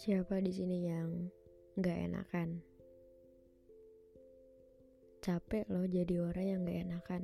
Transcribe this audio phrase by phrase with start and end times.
[0.00, 1.28] Siapa di sini yang
[1.76, 2.56] nggak enakan?
[5.20, 7.22] Capek loh jadi orang yang nggak enakan.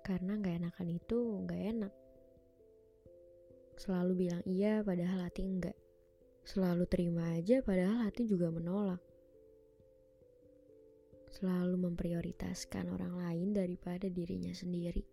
[0.00, 1.92] Karena nggak enakan itu nggak enak.
[3.76, 5.76] Selalu bilang iya padahal hati enggak.
[6.48, 9.04] Selalu terima aja padahal hati juga menolak.
[11.36, 15.04] Selalu memprioritaskan orang lain daripada dirinya sendiri.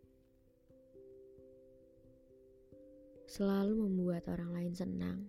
[3.27, 5.27] Selalu membuat orang lain senang,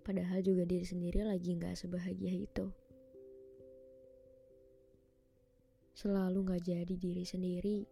[0.00, 2.66] padahal juga diri sendiri lagi nggak sebahagia itu.
[5.94, 7.84] Selalu nggak jadi diri sendiri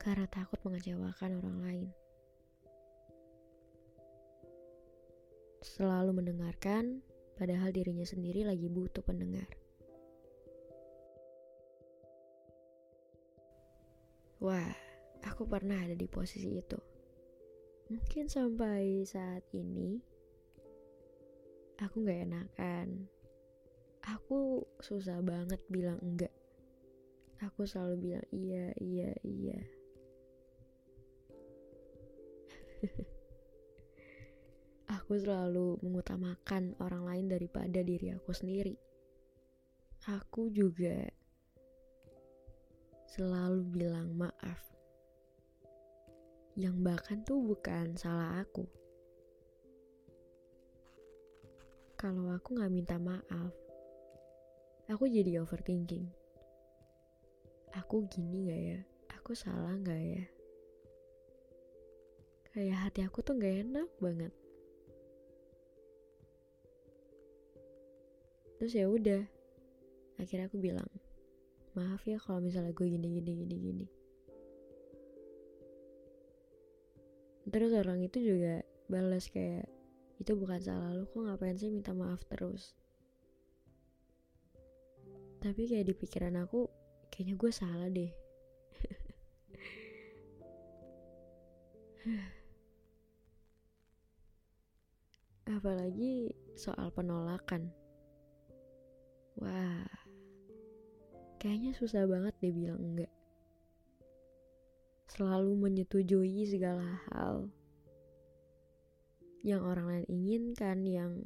[0.00, 1.90] karena takut mengecewakan orang lain.
[5.64, 7.00] Selalu mendengarkan,
[7.40, 9.48] padahal dirinya sendiri lagi butuh pendengar.
[14.44, 14.76] Wah,
[15.24, 16.76] aku pernah ada di posisi itu.
[17.88, 20.04] Mungkin sampai saat ini,
[21.82, 23.08] aku gak enakan.
[24.04, 26.30] Aku susah banget bilang enggak.
[27.40, 29.58] Aku selalu bilang iya, iya, iya.
[34.96, 38.76] aku selalu mengutamakan orang lain daripada diri aku sendiri.
[40.04, 41.08] Aku juga
[43.08, 44.60] selalu bilang maaf.
[46.54, 48.68] Yang bahkan tuh bukan salah aku.
[51.94, 53.54] Kalau aku gak minta maaf,
[54.90, 56.10] aku jadi overthinking.
[57.74, 58.80] Aku gini gak ya?
[59.18, 60.24] Aku salah gak ya?
[62.54, 64.32] Kayak hati aku tuh gak enak banget.
[68.58, 69.22] Terus ya udah,
[70.22, 70.86] akhirnya aku bilang,
[71.74, 73.86] maaf ya kalau misalnya gue gini gini gini gini.
[77.50, 79.66] Terus orang itu juga balas kayak,
[80.22, 82.74] itu bukan salah lu, kok ngapain sih minta maaf terus.
[85.44, 86.70] Tapi kayak di pikiran aku,
[87.12, 88.08] kayaknya gue salah deh.
[95.56, 97.68] Apalagi soal penolakan.
[99.36, 99.84] Wah,
[101.42, 103.12] kayaknya susah banget deh bilang enggak.
[105.12, 107.52] Selalu menyetujui segala hal
[109.44, 111.20] yang orang lain inginkan, yang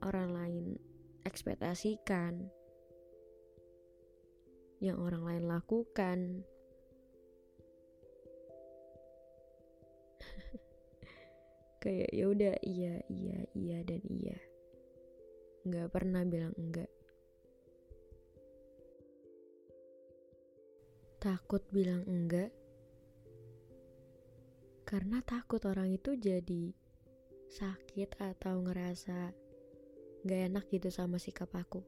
[0.00, 0.80] orang lain
[1.28, 2.48] ekspektasikan,
[4.80, 6.48] yang orang lain lakukan.
[11.84, 14.40] Kayak ya udah iya iya iya dan iya.
[15.68, 16.88] Nggak pernah bilang enggak.
[21.20, 22.48] Takut bilang enggak
[24.88, 26.72] karena takut orang itu jadi
[27.48, 29.32] sakit atau ngerasa
[30.28, 31.80] gak enak gitu sama sikap aku.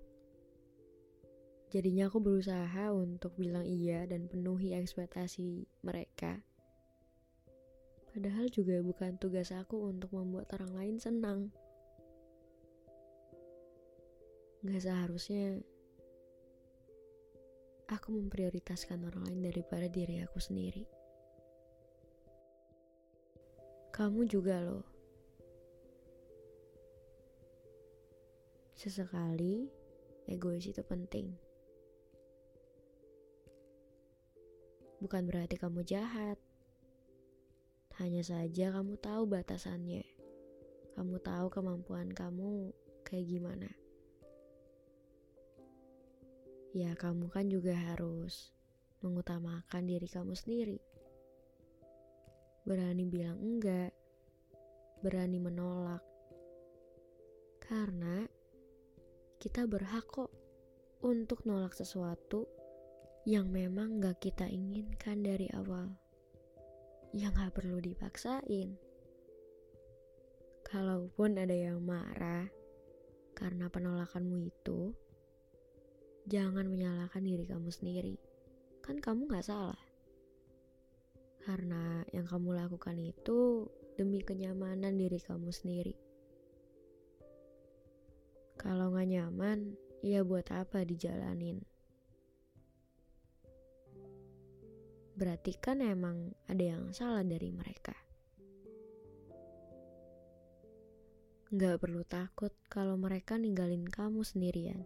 [1.71, 6.43] Jadinya aku berusaha untuk bilang iya dan penuhi ekspektasi mereka.
[8.11, 11.41] Padahal juga bukan tugas aku untuk membuat orang lain senang.
[14.67, 15.63] Gak seharusnya
[17.87, 20.83] aku memprioritaskan orang lain daripada diri aku sendiri.
[23.95, 25.00] Kamu juga loh.
[28.81, 29.69] Sesekali,
[30.25, 31.37] egois itu penting.
[35.05, 36.41] Bukan berarti kamu jahat.
[38.01, 40.01] Hanya saja kamu tahu batasannya.
[40.97, 42.73] Kamu tahu kemampuan kamu
[43.05, 43.69] kayak gimana.
[46.73, 48.49] Ya, kamu kan juga harus
[49.05, 50.81] mengutamakan diri kamu sendiri.
[52.65, 53.93] Berani bilang enggak,
[55.05, 56.01] berani menolak.
[57.61, 58.40] Karena
[59.41, 60.29] kita berhak kok
[61.01, 62.45] untuk nolak sesuatu
[63.25, 65.97] yang memang gak kita inginkan dari awal.
[67.17, 68.77] Yang gak perlu dipaksain.
[70.61, 72.53] Kalaupun ada yang marah
[73.33, 74.93] karena penolakanmu itu,
[76.29, 78.21] jangan menyalahkan diri kamu sendiri.
[78.85, 79.81] Kan kamu gak salah.
[81.49, 83.65] Karena yang kamu lakukan itu
[83.97, 86.10] demi kenyamanan diri kamu sendiri.
[88.61, 89.73] Kalau nggak nyaman,
[90.05, 91.65] ya buat apa dijalanin?
[95.17, 97.97] Berarti kan emang ada yang salah dari mereka.
[101.57, 104.85] Gak perlu takut kalau mereka ninggalin kamu sendirian.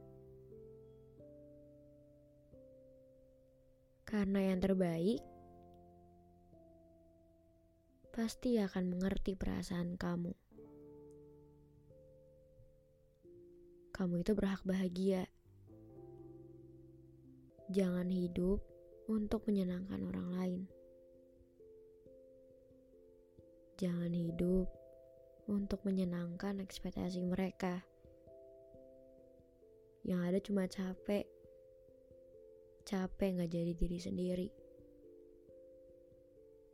[4.06, 5.18] Karena yang terbaik
[8.14, 10.43] pasti akan mengerti perasaan kamu.
[13.94, 15.30] Kamu itu berhak bahagia.
[17.70, 18.58] Jangan hidup
[19.06, 20.62] untuk menyenangkan orang lain.
[23.78, 24.66] Jangan hidup
[25.46, 27.86] untuk menyenangkan ekspektasi mereka.
[30.02, 31.24] Yang ada cuma capek.
[32.82, 34.48] Capek gak jadi diri sendiri.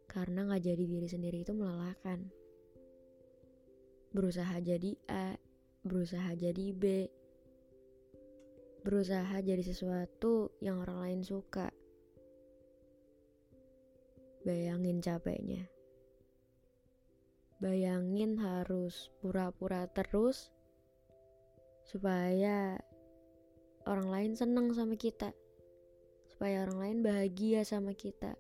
[0.09, 2.33] Karena gak jadi diri sendiri itu melelahkan.
[4.11, 5.50] Berusaha jadi A,
[5.81, 7.09] berusaha jadi B,
[8.85, 11.73] berusaha jadi sesuatu yang orang lain suka.
[14.45, 15.69] Bayangin capeknya.
[17.61, 20.49] Bayangin harus pura-pura terus
[21.85, 22.81] supaya
[23.85, 25.33] orang lain seneng sama kita.
[26.33, 28.33] Supaya orang lain bahagia sama kita.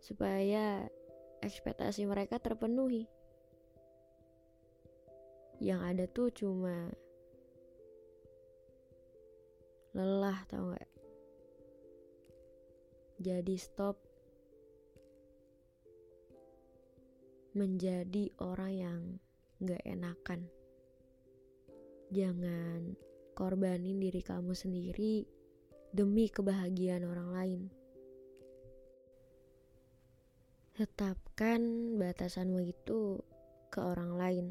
[0.00, 0.88] Supaya
[1.44, 3.04] ekspektasi mereka terpenuhi.
[5.56, 6.92] Yang ada tuh cuma
[9.96, 10.90] lelah tau gak?
[13.16, 13.96] Jadi stop
[17.56, 19.00] menjadi orang yang
[19.64, 20.44] gak enakan.
[22.12, 22.92] Jangan
[23.32, 25.24] korbanin diri kamu sendiri
[25.96, 27.60] demi kebahagiaan orang lain.
[30.76, 33.24] Tetapkan batasanmu itu
[33.72, 34.46] ke orang lain.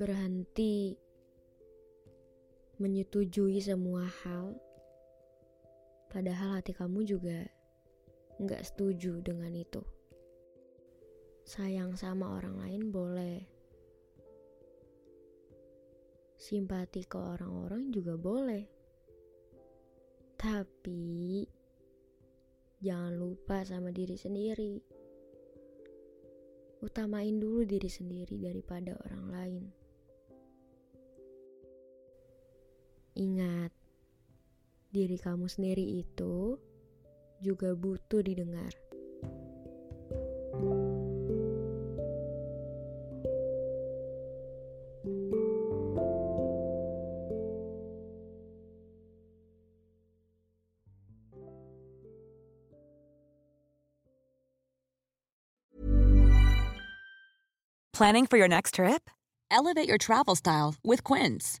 [0.00, 0.96] Berhenti
[2.80, 4.56] menyetujui semua hal,
[6.08, 7.44] padahal hati kamu juga
[8.40, 9.84] nggak setuju dengan itu.
[11.44, 13.44] Sayang sama orang lain boleh.
[16.40, 18.64] Simpati ke orang-orang juga boleh.
[20.40, 21.44] Tapi
[22.80, 24.80] jangan lupa sama diri sendiri.
[26.80, 29.79] Utamain dulu diri sendiri daripada orang lain.
[33.20, 33.68] Ingat,
[34.88, 36.56] diri kamu sendiri itu
[37.44, 38.72] juga butuh didengar.
[57.92, 59.12] Planning for your next trip?
[59.52, 61.60] Elevate your travel style with Quince.